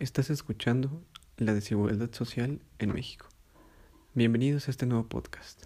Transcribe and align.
Estás 0.00 0.30
escuchando 0.30 1.04
La 1.36 1.52
desigualdad 1.52 2.10
social 2.10 2.62
en 2.78 2.94
México. 2.94 3.28
Bienvenidos 4.14 4.66
a 4.66 4.70
este 4.70 4.86
nuevo 4.86 5.06
podcast. 5.06 5.64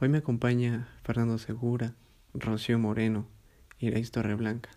Hoy 0.00 0.08
me 0.08 0.16
acompaña 0.16 0.88
Fernando 1.02 1.36
Segura, 1.36 1.94
Rocío 2.32 2.78
Moreno, 2.78 3.28
Irais 3.78 4.10
Torreblanca, 4.10 4.70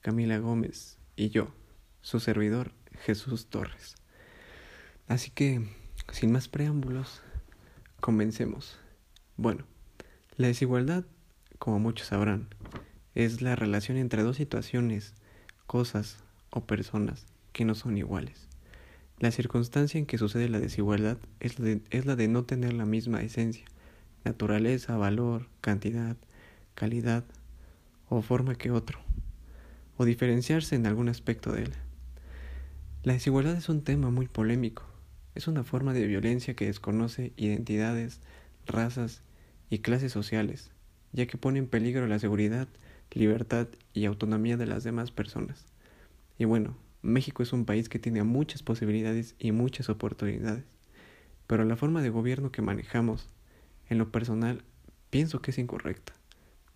Camila 0.00 0.38
Gómez 0.38 0.96
y 1.14 1.28
yo, 1.28 1.52
su 2.00 2.20
servidor 2.20 2.72
Jesús 3.04 3.48
Torres. 3.48 3.96
Así 5.08 5.30
que, 5.30 5.68
sin 6.10 6.32
más 6.32 6.48
preámbulos, 6.48 7.20
comencemos. 8.00 8.78
Bueno, 9.36 9.66
la 10.38 10.46
desigualdad, 10.46 11.04
como 11.58 11.80
muchos 11.80 12.06
sabrán, 12.06 12.48
es 13.14 13.42
la 13.42 13.56
relación 13.56 13.98
entre 13.98 14.22
dos 14.22 14.38
situaciones, 14.38 15.12
cosas 15.66 16.16
o 16.48 16.64
personas 16.64 17.26
que 17.52 17.64
no 17.64 17.74
son 17.74 17.96
iguales. 17.96 18.48
La 19.18 19.30
circunstancia 19.30 19.98
en 19.98 20.06
que 20.06 20.18
sucede 20.18 20.48
la 20.48 20.58
desigualdad 20.58 21.16
es 21.38 21.58
la, 21.58 22.16
de, 22.16 22.28
no 22.28 22.44
tener 22.44 22.72
la 22.72 22.86
misma 22.86 23.22
esencia, 23.22 23.64
naturaleza, 24.24 24.96
valor, 24.96 25.46
cantidad, 25.60 26.16
calidad 26.74 27.24
o 28.08 28.20
forma 28.20 28.56
que 28.56 28.72
otro, 28.72 28.98
o 29.96 30.04
diferenciarse 30.04 30.74
en 30.74 30.86
algún 30.86 31.08
aspecto 31.08 31.52
de 31.52 31.62
él. 31.62 31.72
La 33.04 33.12
desigualdad 33.12 33.56
es 33.56 33.68
un 33.68 33.84
tema 33.84 34.10
muy 34.10 34.26
polémico, 34.26 34.84
es 35.34 35.46
una 35.46 35.62
forma 35.62 35.92
de 35.92 36.06
violencia 36.06 36.54
que 36.54 36.66
desconoce 36.66 37.32
identidades, 37.36 38.20
razas 38.66 39.22
y 39.70 39.78
clases 39.78 40.12
sociales, 40.12 40.70
ya 41.12 41.26
que 41.26 41.38
pone 41.38 41.58
en 41.58 41.68
peligro 41.68 42.06
la 42.06 42.18
seguridad, 42.18 42.68
libertad 43.12 43.68
y 43.94 44.04
autonomía 44.06 44.56
de 44.56 44.66
las 44.66 44.84
demás 44.84 45.10
personas. 45.10 45.64
Y 46.38 46.44
bueno, 46.44 46.76
México 47.02 47.42
es 47.42 47.52
un 47.52 47.64
país 47.64 47.88
que 47.88 47.98
tiene 47.98 48.22
muchas 48.22 48.62
posibilidades 48.62 49.34
y 49.40 49.50
muchas 49.50 49.88
oportunidades, 49.88 50.64
pero 51.48 51.64
la 51.64 51.76
forma 51.76 52.00
de 52.00 52.10
gobierno 52.10 52.52
que 52.52 52.62
manejamos, 52.62 53.28
en 53.88 53.98
lo 53.98 54.12
personal, 54.12 54.62
pienso 55.10 55.42
que 55.42 55.50
es 55.50 55.58
incorrecta, 55.58 56.12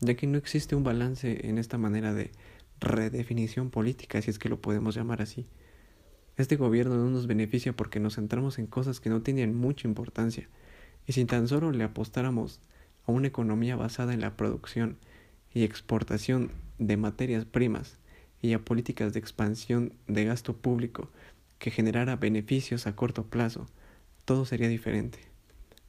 ya 0.00 0.14
que 0.14 0.26
no 0.26 0.36
existe 0.36 0.74
un 0.74 0.82
balance 0.82 1.48
en 1.48 1.58
esta 1.58 1.78
manera 1.78 2.12
de 2.12 2.32
redefinición 2.80 3.70
política, 3.70 4.20
si 4.20 4.30
es 4.30 4.40
que 4.40 4.48
lo 4.48 4.60
podemos 4.60 4.96
llamar 4.96 5.22
así. 5.22 5.46
Este 6.36 6.56
gobierno 6.56 6.96
no 6.96 7.08
nos 7.08 7.28
beneficia 7.28 7.72
porque 7.72 8.00
nos 8.00 8.16
centramos 8.16 8.58
en 8.58 8.66
cosas 8.66 8.98
que 8.98 9.10
no 9.10 9.22
tienen 9.22 9.54
mucha 9.54 9.86
importancia, 9.86 10.48
y 11.06 11.12
si 11.12 11.24
tan 11.24 11.46
solo 11.46 11.70
le 11.70 11.84
apostáramos 11.84 12.60
a 13.06 13.12
una 13.12 13.28
economía 13.28 13.76
basada 13.76 14.12
en 14.12 14.20
la 14.20 14.36
producción 14.36 14.98
y 15.54 15.62
exportación 15.62 16.50
de 16.78 16.96
materias 16.96 17.44
primas, 17.44 18.00
y 18.46 18.54
a 18.54 18.64
políticas 18.64 19.12
de 19.12 19.18
expansión 19.18 19.92
de 20.06 20.24
gasto 20.24 20.56
público 20.56 21.10
que 21.58 21.70
generara 21.70 22.16
beneficios 22.16 22.86
a 22.86 22.94
corto 22.94 23.24
plazo, 23.24 23.66
todo 24.24 24.44
sería 24.44 24.68
diferente. 24.68 25.18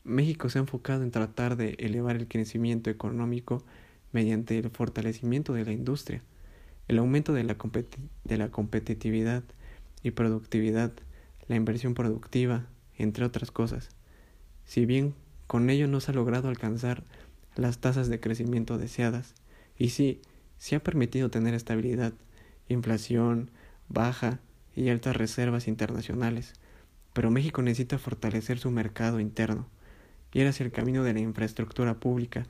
México 0.04 0.50
se 0.50 0.58
ha 0.58 0.62
enfocado 0.62 1.04
en 1.04 1.12
tratar 1.12 1.58
de 1.58 1.76
elevar 1.80 2.16
el 2.16 2.28
crecimiento 2.28 2.90
económico 2.90 3.64
mediante 4.12 4.58
el 4.58 4.70
fortalecimiento 4.70 5.54
de 5.54 5.66
la 5.66 5.74
industria, 5.74 6.24
el 6.88 6.98
aumento 7.00 7.34
de 7.34 7.44
la, 7.44 7.58
competitividad 8.50 9.44
y 10.02 10.12
productividad, 10.12 10.94
la 11.48 11.56
inversión 11.58 11.94
productiva, 11.94 12.68
entre 12.98 13.26
otras 13.26 13.52
cosas. 13.52 13.90
Si 14.66 14.86
bien 14.86 15.14
con 15.46 15.70
ello 15.70 15.88
no 15.88 16.00
se 16.00 16.12
ha 16.12 16.16
logrado 16.16 16.48
alcanzar 16.48 17.04
las 17.56 17.80
tasas 17.80 18.08
de 18.08 18.20
crecimiento 18.20 18.78
deseadas, 18.78 19.36
y 19.78 19.90
sí, 19.90 20.22
se 20.58 20.76
ha 20.76 20.84
permitido 20.84 21.30
tener 21.30 21.54
estabilidad 21.54 22.14
inflación 22.70 23.52
baja 23.90 24.40
y 24.76 24.90
altas 24.90 25.16
reservas 25.16 25.68
internacionales, 25.68 26.54
pero 27.14 27.32
México 27.32 27.62
necesita 27.62 27.98
fortalecer 27.98 28.60
su 28.60 28.70
mercado 28.72 29.20
interno, 29.20 29.68
ir 30.34 30.48
hacia 30.48 30.66
el 30.66 30.72
camino 30.72 31.04
de 31.04 31.14
la 31.14 31.20
infraestructura 31.20 31.96
pública, 31.96 32.46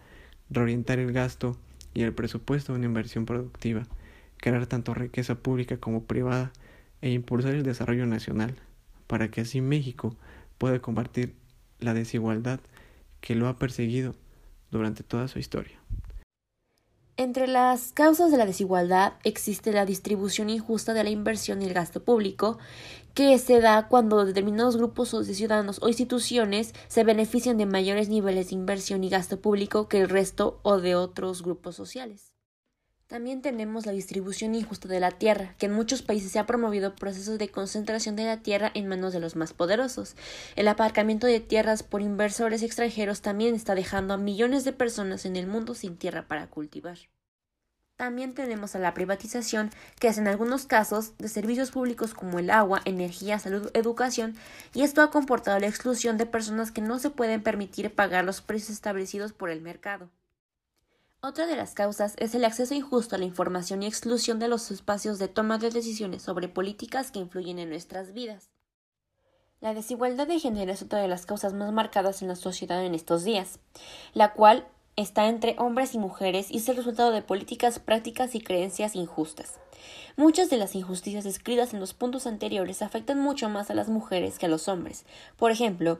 reorientar 0.50 1.00
el 1.00 1.14
gasto 1.14 1.58
y 1.94 2.04
el 2.04 2.14
presupuesto 2.14 2.74
a 2.74 2.76
una 2.76 2.86
inversión 2.86 3.26
productiva, 3.26 3.88
crear 4.38 4.66
tanto 4.68 4.94
riqueza 4.94 5.36
pública 5.36 5.78
como 5.78 6.04
privada 6.04 6.52
e 7.02 7.12
impulsar 7.12 7.54
el 7.54 7.64
desarrollo 7.64 8.06
nacional, 8.06 8.56
para 9.08 9.30
que 9.30 9.42
así 9.42 9.62
México 9.62 10.16
pueda 10.58 10.80
combatir 10.80 11.34
la 11.80 11.94
desigualdad 11.94 12.60
que 13.22 13.36
lo 13.36 13.48
ha 13.48 13.58
perseguido 13.58 14.16
durante 14.72 15.04
toda 15.04 15.28
su 15.28 15.40
historia. 15.40 15.80
Entre 17.20 17.48
las 17.48 17.94
causas 17.94 18.30
de 18.30 18.38
la 18.38 18.46
desigualdad 18.46 19.14
existe 19.24 19.72
la 19.72 19.88
distribución 19.88 20.52
injusta 20.52 20.94
de 20.94 21.04
la 21.04 21.10
inversión 21.10 21.64
y 21.64 21.66
el 21.66 21.74
gasto 21.74 22.04
público, 22.04 22.60
que 23.16 23.40
se 23.40 23.60
da 23.60 23.88
cuando 23.88 24.24
determinados 24.24 24.78
grupos 24.78 25.26
de 25.26 25.34
ciudadanos 25.34 25.80
o 25.82 25.88
instituciones 25.88 26.76
se 26.88 27.04
benefician 27.04 27.58
de 27.58 27.66
mayores 27.66 28.08
niveles 28.08 28.50
de 28.50 28.56
inversión 28.56 29.04
y 29.04 29.10
gasto 29.10 29.42
público 29.42 29.90
que 29.90 30.02
el 30.02 30.10
resto 30.10 30.60
o 30.62 30.78
de 30.78 30.94
otros 30.94 31.42
grupos 31.42 31.76
sociales. 31.76 32.37
También 33.08 33.42
tenemos 33.42 33.86
la 33.86 33.94
distribución 33.94 34.54
injusta 34.54 34.90
de 34.90 35.00
la 35.00 35.12
tierra, 35.12 35.56
que 35.58 35.68
en 35.68 35.72
muchos 35.72 36.02
países 36.02 36.30
se 36.30 36.40
ha 36.40 36.46
promovido 36.46 36.94
procesos 36.94 37.38
de 37.38 37.48
concentración 37.50 38.18
de 38.18 38.26
la 38.26 38.42
tierra 38.42 38.70
en 38.74 38.90
manos 38.90 39.14
de 39.14 39.22
los 39.22 39.38
más 39.38 39.54
poderosos. 39.54 40.18
El 40.58 40.68
aparcamiento 40.68 41.26
de 41.26 41.40
tierras 41.40 41.84
por 41.84 42.02
inversores 42.02 42.64
extranjeros 42.64 43.22
también 43.22 43.56
está 43.56 43.76
dejando 43.76 44.14
a 44.14 44.18
millones 44.18 44.66
de 44.66 44.74
personas 44.74 45.26
en 45.26 45.38
el 45.38 45.48
mundo 45.48 45.74
sin 45.74 45.96
tierra 45.96 46.28
para 46.28 46.48
cultivar. 46.48 46.98
También 47.96 48.34
tenemos 48.34 48.76
a 48.76 48.80
la 48.80 48.94
privatización, 48.94 49.72
que 50.02 50.10
es 50.10 50.18
en 50.18 50.28
algunos 50.28 50.66
casos 50.66 51.18
de 51.18 51.30
servicios 51.30 51.72
públicos 51.72 52.14
como 52.14 52.40
el 52.40 52.50
agua, 52.50 52.82
energía, 52.84 53.40
salud, 53.40 53.72
educación, 53.74 54.36
y 54.74 54.84
esto 54.84 55.02
ha 55.02 55.12
comportado 55.12 55.58
la 55.60 55.68
exclusión 55.68 56.18
de 56.18 56.26
personas 56.26 56.74
que 56.74 56.82
no 56.82 57.00
se 57.00 57.10
pueden 57.10 57.42
permitir 57.42 57.90
pagar 57.90 58.26
los 58.26 58.42
precios 58.42 58.72
establecidos 58.72 59.32
por 59.32 59.50
el 59.50 59.62
mercado. 59.62 60.10
Otra 61.20 61.48
de 61.48 61.56
las 61.56 61.74
causas 61.74 62.14
es 62.18 62.36
el 62.36 62.46
acceso 62.46 62.76
injusto 62.76 63.16
a 63.16 63.20
la 63.20 63.26
información 63.26 63.82
y 63.82 63.88
exclusión 63.88 64.38
de 64.38 64.48
los 64.48 64.70
espacios 64.70 65.18
de 65.18 65.28
toma 65.28 65.58
de 65.58 65.72
decisiones 65.72 66.22
sobre 66.22 66.48
políticas 66.48 67.10
que 67.10 67.18
influyen 67.18 67.58
en 67.58 67.70
nuestras 67.70 68.14
vidas. 68.14 68.52
La 69.60 69.74
desigualdad 69.74 70.28
de 70.28 70.40
género 70.40 70.72
es 70.72 70.84
otra 70.84 71.00
de 71.00 71.08
las 71.08 71.26
causas 71.26 71.54
más 71.54 71.74
marcadas 71.74 72.22
en 72.22 72.28
la 72.28 72.36
sociedad 72.36 72.86
en 72.86 72.94
estos 72.94 73.24
días, 73.24 73.60
la 74.14 74.34
cual 74.34 74.68
está 74.96 75.28
entre 75.28 75.56
hombres 75.58 75.96
y 75.96 75.98
mujeres 75.98 76.52
y 76.52 76.58
es 76.58 76.70
el 76.70 76.78
resultado 76.78 77.10
de 77.10 77.24
políticas, 77.24 77.80
prácticas 77.80 78.36
y 78.36 78.42
creencias 78.42 78.96
injustas. 78.96 79.56
Muchas 80.18 80.52
de 80.52 80.58
las 80.58 80.76
injusticias 80.76 81.24
descritas 81.24 81.74
en 81.74 81.80
los 81.80 81.96
puntos 81.96 82.28
anteriores 82.28 82.84
afectan 82.84 83.20
mucho 83.20 83.50
más 83.50 83.72
a 83.72 83.74
las 83.74 83.90
mujeres 83.90 84.38
que 84.38 84.46
a 84.46 84.50
los 84.50 84.68
hombres. 84.68 85.06
Por 85.36 85.50
ejemplo, 85.50 86.00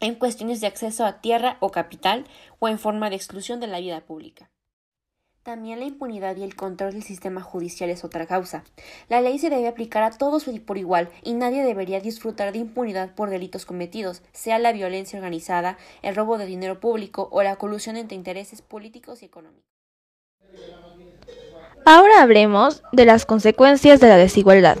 en 0.00 0.14
cuestiones 0.14 0.60
de 0.60 0.66
acceso 0.66 1.04
a 1.04 1.20
tierra 1.20 1.56
o 1.60 1.70
capital 1.70 2.26
o 2.58 2.68
en 2.68 2.78
forma 2.78 3.10
de 3.10 3.16
exclusión 3.16 3.60
de 3.60 3.66
la 3.66 3.80
vida 3.80 4.00
pública. 4.00 4.50
También 5.42 5.80
la 5.80 5.86
impunidad 5.86 6.36
y 6.36 6.42
el 6.42 6.54
control 6.54 6.92
del 6.92 7.02
sistema 7.02 7.40
judicial 7.40 7.88
es 7.88 8.04
otra 8.04 8.26
causa. 8.26 8.62
La 9.08 9.22
ley 9.22 9.38
se 9.38 9.48
debe 9.48 9.68
aplicar 9.68 10.02
a 10.02 10.10
todos 10.10 10.44
por 10.66 10.76
igual 10.76 11.08
y 11.22 11.32
nadie 11.32 11.64
debería 11.64 12.00
disfrutar 12.00 12.52
de 12.52 12.58
impunidad 12.58 13.14
por 13.14 13.30
delitos 13.30 13.64
cometidos, 13.64 14.22
sea 14.32 14.58
la 14.58 14.72
violencia 14.72 15.18
organizada, 15.18 15.78
el 16.02 16.14
robo 16.14 16.36
de 16.36 16.44
dinero 16.44 16.78
público 16.78 17.28
o 17.32 17.42
la 17.42 17.56
colusión 17.56 17.96
entre 17.96 18.16
intereses 18.16 18.60
políticos 18.60 19.22
y 19.22 19.26
económicos. 19.26 19.70
Ahora 21.84 22.22
hablemos 22.22 22.82
de 22.92 23.04
las 23.04 23.26
consecuencias 23.26 24.00
de 24.00 24.08
la 24.08 24.16
desigualdad. 24.16 24.78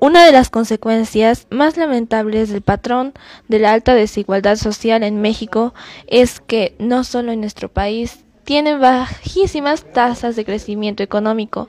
Una 0.00 0.26
de 0.26 0.32
las 0.32 0.50
consecuencias 0.50 1.46
más 1.50 1.76
lamentables 1.76 2.50
del 2.50 2.60
patrón 2.60 3.14
de 3.48 3.60
la 3.60 3.72
alta 3.72 3.94
desigualdad 3.94 4.56
social 4.56 5.02
en 5.02 5.20
México 5.20 5.72
es 6.06 6.40
que 6.40 6.74
no 6.78 7.04
solo 7.04 7.32
en 7.32 7.40
nuestro 7.40 7.68
país 7.68 8.24
tienen 8.44 8.80
bajísimas 8.80 9.84
tasas 9.92 10.36
de 10.36 10.44
crecimiento 10.44 11.02
económico, 11.02 11.68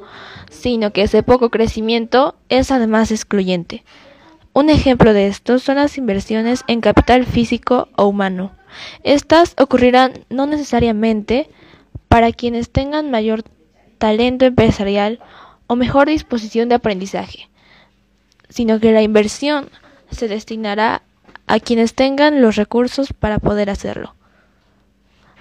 sino 0.49 0.91
que 0.91 1.03
ese 1.03 1.23
poco 1.23 1.49
crecimiento 1.49 2.35
es 2.49 2.71
además 2.71 3.11
excluyente. 3.11 3.85
Un 4.51 4.69
ejemplo 4.69 5.13
de 5.13 5.27
esto 5.27 5.59
son 5.59 5.75
las 5.75 5.97
inversiones 5.97 6.63
en 6.67 6.81
capital 6.81 7.25
físico 7.25 7.87
o 7.95 8.05
humano. 8.05 8.51
Estas 9.03 9.53
ocurrirán 9.57 10.25
no 10.29 10.47
necesariamente 10.47 11.49
para 12.07 12.31
quienes 12.31 12.69
tengan 12.69 13.11
mayor 13.11 13.43
talento 13.97 14.45
empresarial 14.45 15.19
o 15.67 15.75
mejor 15.75 16.07
disposición 16.07 16.69
de 16.69 16.75
aprendizaje, 16.75 17.49
sino 18.49 18.79
que 18.79 18.91
la 18.91 19.01
inversión 19.01 19.69
se 20.11 20.27
destinará 20.27 21.01
a 21.47 21.59
quienes 21.59 21.93
tengan 21.93 22.41
los 22.41 22.55
recursos 22.55 23.13
para 23.13 23.39
poder 23.39 23.69
hacerlo. 23.69 24.15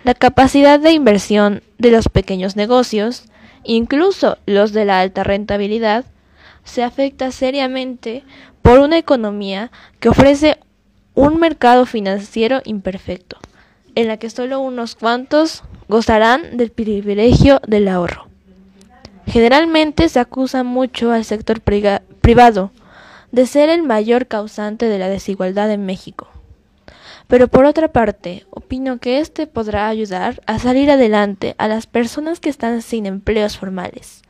La 0.04 0.14
capacidad 0.14 0.78
de 0.78 0.92
inversión 0.92 1.62
de 1.78 1.90
los 1.90 2.08
pequeños 2.08 2.56
negocios, 2.56 3.24
incluso 3.62 4.36
los 4.46 4.72
de 4.72 4.84
la 4.84 5.00
alta 5.00 5.24
rentabilidad, 5.24 6.04
se 6.64 6.82
afecta 6.82 7.30
seriamente 7.30 8.24
por 8.62 8.80
una 8.80 8.98
economía 8.98 9.70
que 10.00 10.08
ofrece 10.08 10.58
un 11.14 11.38
mercado 11.38 11.86
financiero 11.86 12.60
imperfecto, 12.64 13.38
en 13.94 14.08
la 14.08 14.16
que 14.16 14.30
solo 14.30 14.60
unos 14.60 14.94
cuantos 14.94 15.62
gozarán 15.88 16.56
del 16.56 16.70
privilegio 16.70 17.60
del 17.66 17.88
ahorro. 17.88 18.33
Generalmente 19.26 20.08
se 20.08 20.20
acusa 20.20 20.62
mucho 20.62 21.10
al 21.10 21.24
sector 21.24 21.60
privado 21.60 22.70
de 23.32 23.46
ser 23.46 23.68
el 23.68 23.82
mayor 23.82 24.26
causante 24.26 24.86
de 24.86 24.98
la 24.98 25.08
desigualdad 25.08 25.70
en 25.70 25.86
México. 25.86 26.28
Pero 27.26 27.48
por 27.48 27.64
otra 27.64 27.88
parte, 27.88 28.46
opino 28.50 28.98
que 28.98 29.18
este 29.18 29.46
podrá 29.46 29.88
ayudar 29.88 30.42
a 30.46 30.58
salir 30.58 30.90
adelante 30.90 31.54
a 31.58 31.68
las 31.68 31.86
personas 31.86 32.38
que 32.38 32.50
están 32.50 32.82
sin 32.82 33.06
empleos 33.06 33.56
formales. 33.56 34.22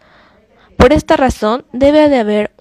Por 0.77 0.93
esta 0.93 1.17
razón, 1.17 1.65
debe 1.73 2.09
de 2.09 2.19
haber 2.19 2.53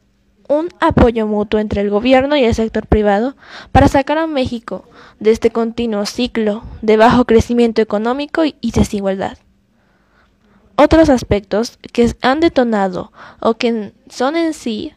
un 0.50 0.70
apoyo 0.80 1.28
mutuo 1.28 1.60
entre 1.60 1.82
el 1.82 1.90
gobierno 1.90 2.36
y 2.36 2.44
el 2.44 2.54
sector 2.56 2.88
privado 2.88 3.36
para 3.72 3.88
sacar 3.88 4.18
a 4.18 4.28
México 4.28 4.86
de 5.20 5.32
este 5.32 5.52
continuo 5.52 6.06
ciclo 6.06 6.64
de 6.82 6.98
bajo 6.98 7.26
crecimiento 7.26 7.82
económico 7.82 8.44
y 8.46 8.72
desigualdad. 8.72 9.38
Otros 10.84 11.08
aspectos 11.08 11.80
que 11.94 12.14
han 12.22 12.42
detonado 12.42 13.14
o 13.40 13.54
que 13.54 13.94
son 14.10 14.36
en 14.36 14.54
sí 14.54 14.92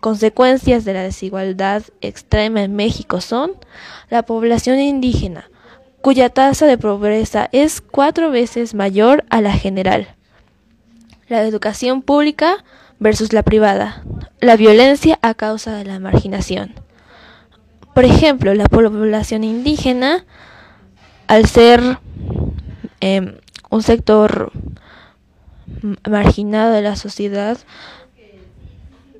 consecuencias 0.00 0.84
de 0.84 0.92
la 0.92 1.04
desigualdad 1.04 1.84
extrema 2.00 2.64
en 2.64 2.74
México 2.74 3.20
son 3.20 3.52
la 4.10 4.24
población 4.24 4.80
indígena, 4.80 5.48
cuya 6.00 6.30
tasa 6.30 6.66
de 6.66 6.78
pobreza 6.78 7.48
es 7.52 7.80
cuatro 7.80 8.32
veces 8.32 8.74
mayor 8.74 9.24
a 9.30 9.40
la 9.40 9.52
general, 9.52 10.08
la 11.28 11.42
educación 11.42 12.02
pública 12.02 12.64
versus 12.98 13.32
la 13.32 13.44
privada, 13.44 14.02
la 14.40 14.56
violencia 14.56 15.20
a 15.22 15.34
causa 15.34 15.76
de 15.76 15.84
la 15.84 16.00
marginación. 16.00 16.74
Por 17.94 18.04
ejemplo, 18.04 18.52
la 18.54 18.66
población 18.66 19.44
indígena, 19.44 20.24
al 21.28 21.46
ser 21.46 22.00
em, 22.98 23.36
un 23.70 23.82
sector 23.84 24.50
marginado 26.08 26.72
de 26.72 26.82
la 26.82 26.96
sociedad, 26.96 27.58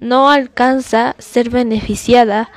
no 0.00 0.31
alcanza 0.31 1.11
a 1.11 1.23
ser 1.23 1.50
beneficiada 1.50 2.50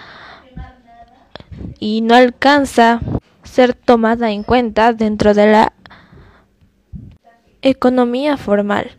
y 1.79 2.01
no 2.01 2.15
alcanza 2.15 2.93
a 2.93 3.47
ser 3.47 3.73
tomada 3.73 4.31
en 4.31 4.43
cuenta 4.43 4.93
dentro 4.93 5.33
de 5.33 5.51
la 5.51 5.73
economía 7.61 8.37
formal. 8.37 8.91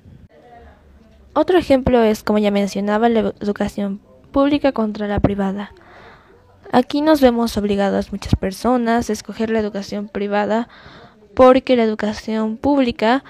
Otro 1.34 1.58
ejemplo 1.58 2.02
es, 2.02 2.22
como 2.22 2.38
ya 2.38 2.50
mencionaba, 2.50 3.08
la 3.08 3.32
educación 3.40 4.00
pública 4.32 4.72
contra 4.72 5.06
la 5.06 5.20
privada. 5.20 5.72
Aquí 6.72 7.00
nos 7.00 7.20
vemos 7.20 7.56
obligados 7.56 8.12
muchas 8.12 8.34
personas 8.34 9.08
a 9.08 9.12
escoger 9.12 9.50
la 9.50 9.60
educación 9.60 10.08
privada 10.08 10.68
porque 11.34 11.76
la 11.76 11.84
educación 11.84 12.56
pública 12.56 13.24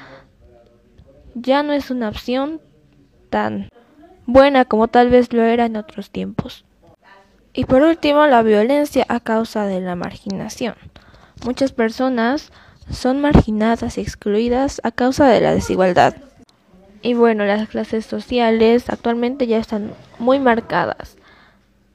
ya 1.40 1.62
no 1.62 1.72
es 1.72 1.90
una 1.90 2.08
opción 2.08 2.60
tan 3.30 3.68
buena 4.26 4.64
como 4.64 4.88
tal 4.88 5.10
vez 5.10 5.32
lo 5.32 5.42
era 5.42 5.66
en 5.66 5.76
otros 5.76 6.10
tiempos. 6.10 6.64
Y 7.52 7.64
por 7.64 7.82
último, 7.82 8.26
la 8.26 8.42
violencia 8.42 9.04
a 9.08 9.20
causa 9.20 9.66
de 9.66 9.80
la 9.80 9.96
marginación. 9.96 10.74
Muchas 11.44 11.72
personas 11.72 12.52
son 12.90 13.20
marginadas 13.20 13.98
y 13.98 14.00
excluidas 14.00 14.80
a 14.84 14.92
causa 14.92 15.26
de 15.28 15.40
la 15.40 15.54
desigualdad. 15.54 16.16
Y 17.02 17.14
bueno, 17.14 17.44
las 17.44 17.68
clases 17.68 18.06
sociales 18.06 18.90
actualmente 18.90 19.46
ya 19.46 19.58
están 19.58 19.92
muy 20.18 20.40
marcadas. 20.40 21.16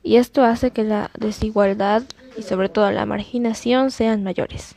Y 0.02 0.18
esto 0.18 0.44
hace 0.44 0.72
que 0.72 0.84
la 0.84 1.12
desigualdad 1.18 2.04
y 2.38 2.44
sobre 2.44 2.70
todo 2.70 2.92
la 2.92 3.06
marginación 3.06 3.92
sean 3.92 4.24
mayores. 4.24 4.76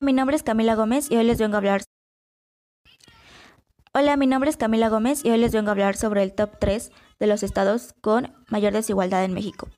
Mi 0.00 0.12
nombre 0.12 0.36
es 0.36 0.42
Camila 0.42 0.74
Gómez 0.74 1.10
y 1.10 1.16
hoy 1.16 1.24
les 1.24 1.38
vengo 1.38 1.54
a 1.54 1.58
hablar 1.58 1.82
Hola, 3.98 4.18
mi 4.18 4.26
nombre 4.26 4.50
es 4.50 4.58
Camila 4.58 4.90
Gómez 4.90 5.24
y 5.24 5.30
hoy 5.30 5.38
les 5.38 5.52
vengo 5.52 5.68
a 5.68 5.70
hablar 5.70 5.96
sobre 5.96 6.22
el 6.22 6.34
top 6.34 6.58
3 6.58 6.92
de 7.18 7.26
los 7.26 7.42
estados 7.42 7.94
con 8.02 8.34
mayor 8.50 8.74
desigualdad 8.74 9.24
en 9.24 9.32
México. 9.32 9.70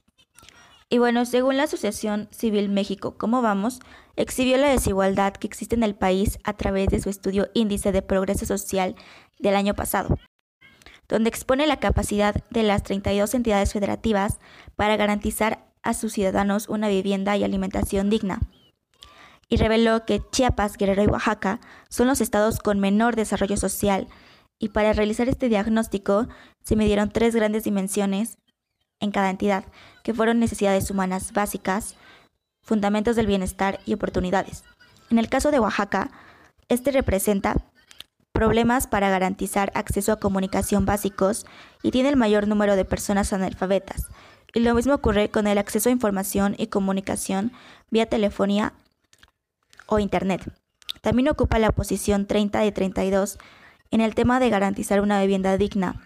Y 0.88 0.98
bueno, 0.98 1.24
según 1.24 1.56
la 1.56 1.62
Asociación 1.62 2.26
Civil 2.32 2.68
México, 2.68 3.14
¿Cómo 3.16 3.42
vamos?, 3.42 3.78
exhibió 4.16 4.56
la 4.56 4.70
desigualdad 4.70 5.34
que 5.34 5.46
existe 5.46 5.76
en 5.76 5.84
el 5.84 5.94
país 5.94 6.40
a 6.42 6.54
través 6.54 6.88
de 6.88 6.98
su 6.98 7.10
estudio 7.10 7.48
Índice 7.54 7.92
de 7.92 8.02
Progreso 8.02 8.44
Social 8.44 8.96
del 9.38 9.54
año 9.54 9.74
pasado, 9.74 10.18
donde 11.08 11.28
expone 11.28 11.68
la 11.68 11.78
capacidad 11.78 12.34
de 12.50 12.64
las 12.64 12.82
32 12.82 13.34
entidades 13.34 13.72
federativas 13.72 14.40
para 14.74 14.96
garantizar 14.96 15.64
a 15.84 15.94
sus 15.94 16.12
ciudadanos 16.12 16.68
una 16.68 16.88
vivienda 16.88 17.36
y 17.36 17.44
alimentación 17.44 18.10
digna 18.10 18.40
y 19.48 19.56
reveló 19.56 20.04
que 20.04 20.22
Chiapas, 20.30 20.76
Guerrero 20.76 21.04
y 21.04 21.06
Oaxaca 21.06 21.60
son 21.88 22.06
los 22.06 22.20
estados 22.20 22.58
con 22.58 22.80
menor 22.80 23.16
desarrollo 23.16 23.56
social 23.56 24.08
y 24.58 24.70
para 24.70 24.92
realizar 24.92 25.28
este 25.28 25.48
diagnóstico 25.48 26.28
se 26.62 26.76
midieron 26.76 27.10
tres 27.10 27.34
grandes 27.34 27.64
dimensiones 27.64 28.38
en 29.00 29.12
cada 29.12 29.30
entidad, 29.30 29.64
que 30.02 30.12
fueron 30.12 30.40
necesidades 30.40 30.90
humanas 30.90 31.32
básicas, 31.32 31.94
fundamentos 32.62 33.16
del 33.16 33.26
bienestar 33.26 33.78
y 33.86 33.94
oportunidades. 33.94 34.64
En 35.10 35.18
el 35.18 35.28
caso 35.28 35.50
de 35.50 35.60
Oaxaca, 35.60 36.10
este 36.68 36.90
representa 36.90 37.56
problemas 38.32 38.86
para 38.86 39.08
garantizar 39.08 39.72
acceso 39.74 40.12
a 40.12 40.20
comunicación 40.20 40.84
básicos 40.84 41.46
y 41.82 41.90
tiene 41.90 42.08
el 42.08 42.16
mayor 42.16 42.46
número 42.46 42.76
de 42.76 42.84
personas 42.84 43.32
analfabetas. 43.32 44.08
Y 44.54 44.60
lo 44.60 44.74
mismo 44.74 44.94
ocurre 44.94 45.30
con 45.30 45.46
el 45.46 45.58
acceso 45.58 45.88
a 45.88 45.92
información 45.92 46.54
y 46.58 46.66
comunicación 46.66 47.52
vía 47.90 48.06
telefonía 48.06 48.74
o 49.88 49.98
Internet. 49.98 50.52
También 51.00 51.28
ocupa 51.28 51.58
la 51.58 51.72
posición 51.72 52.26
30 52.26 52.60
de 52.60 52.72
32 52.72 53.38
en 53.90 54.00
el 54.00 54.14
tema 54.14 54.38
de 54.38 54.50
garantizar 54.50 55.00
una 55.00 55.20
vivienda 55.20 55.56
digna. 55.56 56.02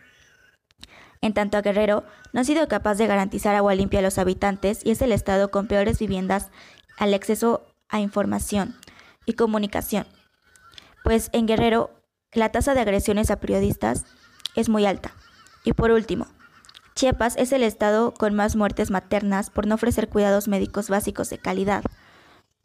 En 1.21 1.35
tanto 1.35 1.59
a 1.59 1.63
Guerrero 1.63 2.05
no 2.33 2.41
ha 2.41 2.45
sido 2.45 2.67
capaz 2.69 2.95
de 2.95 3.07
garantizar 3.07 3.55
agua 3.55 3.75
limpia 3.75 4.01
a 4.01 4.03
los 4.03 4.19
habitantes 4.19 4.81
y 4.85 4.91
es 4.91 5.03
el 5.03 5.13
estado 5.13 5.51
con 5.51 5.67
peores 5.67 5.99
viviendas 5.99 6.51
al 6.99 7.15
acceso 7.15 7.67
a 7.89 8.01
información 8.01 8.77
y 9.27 9.35
comunicación. 9.35 10.07
Pues 11.05 11.29
en 11.33 11.47
Guerrero 11.47 11.91
la 12.33 12.51
tasa 12.51 12.75
de 12.75 12.81
agresiones 12.81 13.31
a 13.31 13.41
periodistas 13.41 14.05
es 14.55 14.69
muy 14.69 14.87
alta. 14.87 15.13
Y 15.65 15.75
por 15.75 15.91
último, 15.91 16.27
Chiapas 16.95 17.37
es 17.37 17.53
el 17.53 17.63
estado 17.63 18.15
con 18.15 18.35
más 18.35 18.57
muertes 18.57 18.91
maternas 18.91 19.51
por 19.51 19.67
no 19.67 19.75
ofrecer 19.75 20.09
cuidados 20.09 20.49
médicos 20.49 20.89
básicos 20.89 21.31
de 21.31 21.39
calidad 21.39 21.83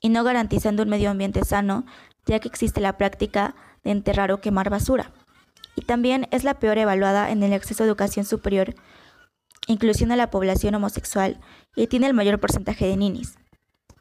y 0.02 0.10
no 0.10 0.24
garantizando 0.24 0.84
un 0.84 0.90
medio 0.90 1.10
ambiente 1.10 1.44
sano, 1.44 1.86
ya 2.26 2.40
que 2.40 2.48
existe 2.48 2.82
la 2.82 2.98
práctica 2.98 3.56
de 3.84 3.92
enterrar 3.92 4.32
o 4.32 4.42
quemar 4.42 4.70
basura. 4.70 5.12
Y 5.76 5.82
también 5.82 6.28
es 6.32 6.44
la 6.44 6.56
peor 6.56 6.78
evaluada 6.78 7.32
en 7.32 7.44
el 7.44 7.54
acceso 7.54 7.84
a 7.84 7.86
educación 7.86 8.26
superior, 8.26 8.76
inclusión 9.68 10.12
a 10.12 10.16
la 10.16 10.30
población 10.30 10.76
homosexual 10.76 11.40
y 11.76 11.88
tiene 11.88 12.08
el 12.08 12.14
mayor 12.14 12.40
porcentaje 12.40 12.88
de 12.88 12.98
ninis. 12.98 13.38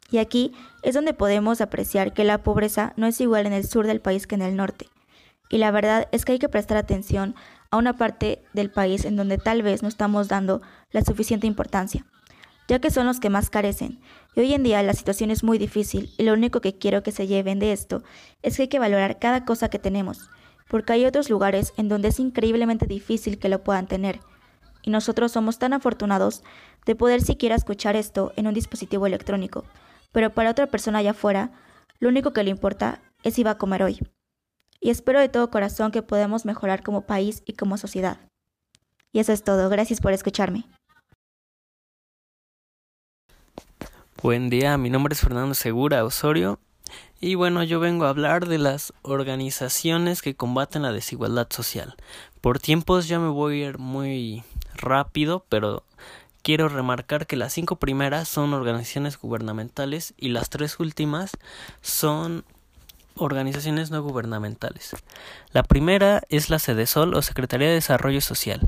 Y 0.09 0.19
aquí 0.19 0.53
es 0.83 0.95
donde 0.95 1.13
podemos 1.13 1.61
apreciar 1.61 2.13
que 2.13 2.23
la 2.23 2.41
pobreza 2.41 2.93
no 2.95 3.07
es 3.07 3.19
igual 3.19 3.45
en 3.45 3.53
el 3.53 3.67
sur 3.67 3.85
del 3.85 4.01
país 4.01 4.25
que 4.25 4.35
en 4.35 4.41
el 4.41 4.55
norte. 4.55 4.87
Y 5.49 5.57
la 5.57 5.71
verdad 5.71 6.07
es 6.11 6.25
que 6.25 6.33
hay 6.33 6.39
que 6.39 6.49
prestar 6.49 6.77
atención 6.77 7.35
a 7.69 7.77
una 7.77 7.93
parte 7.93 8.43
del 8.53 8.71
país 8.71 9.05
en 9.05 9.15
donde 9.15 9.37
tal 9.37 9.61
vez 9.61 9.83
no 9.83 9.89
estamos 9.89 10.27
dando 10.29 10.61
la 10.91 11.03
suficiente 11.03 11.47
importancia 11.47 12.05
ya 12.67 12.79
que 12.79 12.91
son 12.91 13.07
los 13.07 13.19
que 13.19 13.29
más 13.29 13.49
carecen. 13.49 13.99
Y 14.37 14.39
hoy 14.39 14.53
en 14.53 14.61
día 14.61 14.83
la 14.83 14.93
situación 14.93 15.31
es 15.31 15.43
muy 15.43 15.57
difícil 15.57 16.13
y 16.15 16.21
lo 16.21 16.33
único 16.33 16.61
que 16.61 16.77
quiero 16.77 17.01
que 17.01 17.11
se 17.11 17.25
lleven 17.25 17.57
de 17.57 17.71
esto 17.71 18.03
es 18.43 18.55
que 18.55 18.61
hay 18.61 18.67
que 18.67 18.77
valorar 18.77 19.17
cada 19.17 19.45
cosa 19.45 19.69
que 19.69 19.79
tenemos, 19.79 20.29
porque 20.69 20.93
hay 20.93 21.05
otros 21.07 21.31
lugares 21.31 21.73
en 21.75 21.89
donde 21.89 22.09
es 22.09 22.19
increíblemente 22.19 22.85
difícil 22.85 23.39
que 23.39 23.49
lo 23.49 23.63
puedan 23.63 23.87
tener. 23.87 24.19
Y 24.83 24.91
nosotros 24.91 25.31
somos 25.31 25.57
tan 25.57 25.73
afortunados 25.73 26.43
de 26.85 26.95
poder 26.95 27.23
siquiera 27.23 27.55
escuchar 27.55 27.95
esto 27.95 28.31
en 28.35 28.45
un 28.45 28.53
dispositivo 28.53 29.07
electrónico, 29.07 29.63
pero 30.11 30.31
para 30.31 30.51
otra 30.51 30.67
persona 30.67 30.99
allá 30.99 31.11
afuera, 31.11 31.49
lo 31.97 32.07
único 32.07 32.31
que 32.31 32.43
le 32.43 32.51
importa 32.51 33.01
es 33.23 33.33
si 33.33 33.43
va 33.43 33.51
a 33.51 33.57
comer 33.57 33.81
hoy. 33.81 33.97
Y 34.79 34.91
espero 34.91 35.19
de 35.19 35.29
todo 35.29 35.49
corazón 35.49 35.89
que 35.89 36.03
podamos 36.03 36.45
mejorar 36.45 36.83
como 36.83 37.07
país 37.07 37.41
y 37.47 37.53
como 37.53 37.79
sociedad. 37.79 38.19
Y 39.11 39.17
eso 39.17 39.33
es 39.33 39.43
todo, 39.43 39.67
gracias 39.67 39.99
por 39.99 40.13
escucharme. 40.13 40.65
Buen 44.23 44.49
día, 44.49 44.79
mi 44.79 44.89
nombre 44.89 45.13
es 45.13 45.21
Fernando 45.21 45.53
Segura 45.53 46.03
Osorio 46.03 46.59
y 47.21 47.35
bueno, 47.35 47.61
yo 47.61 47.79
vengo 47.79 48.05
a 48.05 48.09
hablar 48.09 48.47
de 48.47 48.57
las 48.57 48.91
organizaciones 49.03 50.23
que 50.23 50.35
combaten 50.35 50.81
la 50.81 50.91
desigualdad 50.91 51.45
social. 51.51 51.95
Por 52.41 52.57
tiempos 52.57 53.07
ya 53.07 53.19
me 53.19 53.29
voy 53.29 53.61
a 53.61 53.69
ir 53.69 53.77
muy 53.77 54.43
rápido, 54.73 55.45
pero 55.49 55.83
quiero 56.41 56.67
remarcar 56.67 57.27
que 57.27 57.35
las 57.35 57.53
cinco 57.53 57.75
primeras 57.75 58.27
son 58.27 58.55
organizaciones 58.55 59.19
gubernamentales 59.19 60.15
y 60.17 60.29
las 60.29 60.49
tres 60.49 60.79
últimas 60.79 61.37
son 61.81 62.43
organizaciones 63.13 63.91
no 63.91 64.01
gubernamentales. 64.01 64.95
La 65.51 65.61
primera 65.61 66.23
es 66.29 66.49
la 66.49 66.57
SEDESOL 66.57 67.13
o 67.13 67.21
Secretaría 67.21 67.67
de 67.67 67.75
Desarrollo 67.75 68.21
Social 68.21 68.67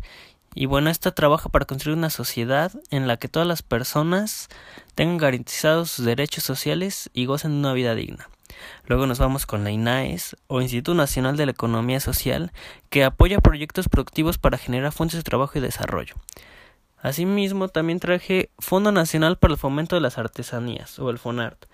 y 0.59 0.65
bueno, 0.65 0.89
esta 0.89 1.11
trabaja 1.11 1.47
para 1.47 1.63
construir 1.63 1.97
una 1.97 2.09
sociedad 2.09 2.73
en 2.91 3.07
la 3.07 3.15
que 3.15 3.29
todas 3.29 3.47
las 3.47 3.61
personas 3.61 4.49
tengan 4.93 5.17
garantizados 5.17 5.89
sus 5.89 6.03
derechos 6.03 6.43
sociales 6.43 7.09
y 7.13 7.27
gocen 7.27 7.51
de 7.53 7.59
una 7.59 7.71
vida 7.71 7.95
digna. 7.95 8.27
Luego 8.85 9.07
nos 9.07 9.19
vamos 9.19 9.45
con 9.45 9.63
la 9.63 9.71
INAES 9.71 10.35
o 10.47 10.59
Instituto 10.59 10.95
Nacional 10.95 11.37
de 11.37 11.45
la 11.45 11.53
Economía 11.53 12.01
Social, 12.01 12.51
que 12.89 13.05
apoya 13.05 13.39
proyectos 13.39 13.87
productivos 13.87 14.37
para 14.37 14.57
generar 14.57 14.91
fuentes 14.91 15.17
de 15.17 15.23
trabajo 15.23 15.57
y 15.57 15.61
desarrollo. 15.61 16.15
Asimismo, 16.97 17.69
también 17.69 18.01
traje 18.01 18.49
Fondo 18.59 18.91
Nacional 18.91 19.37
para 19.37 19.53
el 19.53 19.57
Fomento 19.57 19.95
de 19.95 20.01
las 20.01 20.17
Artesanías, 20.17 20.99
o 20.99 21.09
el 21.09 21.19
FONART, 21.19 21.67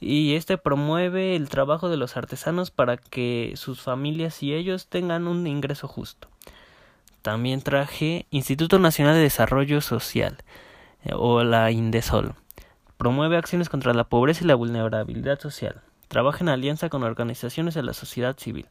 y 0.00 0.34
este 0.36 0.56
promueve 0.56 1.36
el 1.36 1.50
trabajo 1.50 1.90
de 1.90 1.98
los 1.98 2.16
artesanos 2.16 2.70
para 2.70 2.96
que 2.96 3.52
sus 3.56 3.82
familias 3.82 4.42
y 4.42 4.54
ellos 4.54 4.86
tengan 4.86 5.28
un 5.28 5.46
ingreso 5.46 5.86
justo. 5.88 6.29
También 7.22 7.60
traje 7.60 8.26
Instituto 8.30 8.78
Nacional 8.78 9.14
de 9.14 9.20
Desarrollo 9.20 9.80
Social, 9.80 10.38
eh, 11.04 11.12
o 11.14 11.44
la 11.44 11.70
INDESOL. 11.70 12.34
Promueve 12.96 13.36
acciones 13.36 13.68
contra 13.68 13.94
la 13.94 14.04
pobreza 14.04 14.44
y 14.44 14.46
la 14.46 14.54
vulnerabilidad 14.54 15.38
social. 15.38 15.82
Trabaja 16.08 16.40
en 16.40 16.48
alianza 16.48 16.88
con 16.88 17.02
organizaciones 17.02 17.74
de 17.74 17.82
la 17.82 17.92
sociedad 17.92 18.36
civil. 18.38 18.66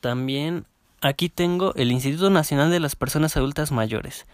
También 0.00 0.66
aquí 1.00 1.28
tengo 1.28 1.74
el 1.74 1.90
Instituto 1.90 2.30
Nacional 2.30 2.70
de 2.70 2.80
las 2.80 2.96
Personas 2.96 3.36
Adultas 3.36 3.72
Mayores. 3.72 4.26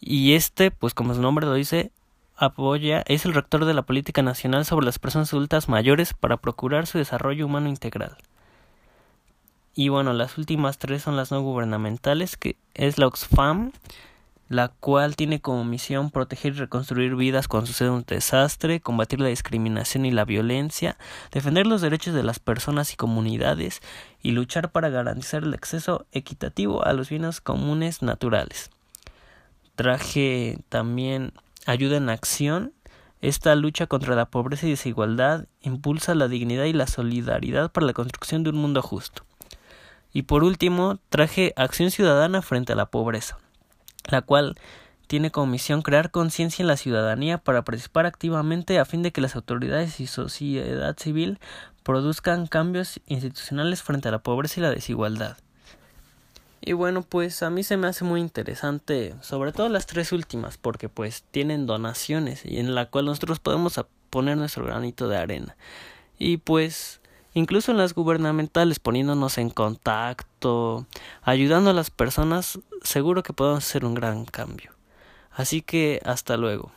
Y 0.00 0.34
este, 0.34 0.70
pues 0.70 0.94
como 0.94 1.14
su 1.14 1.20
nombre 1.20 1.46
lo 1.46 1.54
dice, 1.54 1.90
apoya, 2.36 3.02
es 3.06 3.24
el 3.24 3.34
rector 3.34 3.64
de 3.64 3.74
la 3.74 3.82
política 3.82 4.22
nacional 4.22 4.64
sobre 4.64 4.86
las 4.86 4.98
personas 4.98 5.32
adultas 5.32 5.68
mayores 5.68 6.14
para 6.14 6.36
procurar 6.36 6.86
su 6.86 6.98
desarrollo 6.98 7.46
humano 7.46 7.68
integral. 7.68 8.16
Y 9.78 9.90
bueno, 9.90 10.12
las 10.12 10.38
últimas 10.38 10.78
tres 10.78 11.02
son 11.02 11.14
las 11.14 11.30
no 11.30 11.40
gubernamentales, 11.40 12.36
que 12.36 12.56
es 12.74 12.98
la 12.98 13.06
Oxfam, 13.06 13.70
la 14.48 14.70
cual 14.70 15.14
tiene 15.14 15.40
como 15.40 15.62
misión 15.62 16.10
proteger 16.10 16.54
y 16.54 16.58
reconstruir 16.58 17.14
vidas 17.14 17.46
cuando 17.46 17.68
sucede 17.68 17.90
un 17.90 18.02
desastre, 18.04 18.80
combatir 18.80 19.20
la 19.20 19.28
discriminación 19.28 20.04
y 20.04 20.10
la 20.10 20.24
violencia, 20.24 20.98
defender 21.30 21.68
los 21.68 21.80
derechos 21.80 22.12
de 22.12 22.24
las 22.24 22.40
personas 22.40 22.92
y 22.92 22.96
comunidades 22.96 23.80
y 24.20 24.32
luchar 24.32 24.72
para 24.72 24.88
garantizar 24.88 25.44
el 25.44 25.54
acceso 25.54 26.06
equitativo 26.10 26.84
a 26.84 26.92
los 26.92 27.08
bienes 27.08 27.40
comunes 27.40 28.02
naturales. 28.02 28.70
Traje 29.76 30.58
también 30.70 31.32
ayuda 31.66 31.98
en 31.98 32.08
acción. 32.08 32.72
Esta 33.20 33.54
lucha 33.54 33.86
contra 33.86 34.16
la 34.16 34.24
pobreza 34.24 34.66
y 34.66 34.70
desigualdad 34.70 35.46
impulsa 35.60 36.16
la 36.16 36.26
dignidad 36.26 36.64
y 36.64 36.72
la 36.72 36.88
solidaridad 36.88 37.70
para 37.70 37.86
la 37.86 37.92
construcción 37.92 38.42
de 38.42 38.50
un 38.50 38.56
mundo 38.56 38.82
justo. 38.82 39.27
Y 40.12 40.22
por 40.22 40.44
último, 40.44 40.98
traje 41.08 41.52
acción 41.56 41.90
ciudadana 41.90 42.42
frente 42.42 42.72
a 42.72 42.76
la 42.76 42.86
pobreza 42.86 43.38
la 44.10 44.22
cual 44.22 44.56
tiene 45.06 45.30
como 45.30 45.46
misión 45.46 45.82
crear 45.82 46.10
conciencia 46.10 46.62
en 46.62 46.68
la 46.68 46.76
ciudadanía 46.76 47.38
para 47.38 47.64
participar 47.64 48.06
activamente 48.06 48.78
a 48.78 48.84
fin 48.84 49.02
de 49.02 49.12
que 49.12 49.20
las 49.20 49.36
autoridades 49.36 50.00
y 50.00 50.06
sociedad 50.06 50.96
civil 50.98 51.38
produzcan 51.82 52.46
cambios 52.46 53.00
institucionales 53.06 53.82
frente 53.82 54.08
a 54.08 54.12
la 54.12 54.18
pobreza 54.18 54.60
y 54.60 54.62
la 54.62 54.70
desigualdad. 54.70 55.38
Y 56.60 56.72
bueno, 56.72 57.02
pues 57.02 57.42
a 57.42 57.50
mí 57.50 57.62
se 57.62 57.76
me 57.76 57.86
hace 57.86 58.04
muy 58.04 58.20
interesante, 58.20 59.14
sobre 59.22 59.52
todo 59.52 59.68
las 59.68 59.86
tres 59.86 60.12
últimas, 60.12 60.58
porque 60.58 60.88
pues 60.88 61.22
tienen 61.30 61.66
donaciones 61.66 62.44
y 62.44 62.58
en 62.58 62.74
la 62.74 62.86
cual 62.86 63.06
nosotros 63.06 63.38
podemos 63.38 63.80
poner 64.10 64.36
nuestro 64.36 64.66
granito 64.66 65.08
de 65.08 65.16
arena. 65.16 65.56
Y 66.18 66.38
pues 66.38 67.00
incluso 67.38 67.72
en 67.72 67.78
las 67.78 67.94
gubernamentales, 67.94 68.78
poniéndonos 68.78 69.38
en 69.38 69.50
contacto, 69.50 70.86
ayudando 71.22 71.70
a 71.70 71.74
las 71.74 71.90
personas, 71.90 72.58
seguro 72.82 73.22
que 73.22 73.32
podemos 73.32 73.64
hacer 73.64 73.84
un 73.84 73.94
gran 73.94 74.24
cambio. 74.24 74.72
Así 75.30 75.62
que 75.62 76.00
hasta 76.04 76.36
luego. 76.36 76.72